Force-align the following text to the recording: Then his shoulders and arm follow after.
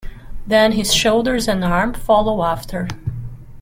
Then 0.47 0.71
his 0.71 0.91
shoulders 0.91 1.47
and 1.47 1.63
arm 1.63 1.93
follow 1.93 2.43
after. 2.43 2.87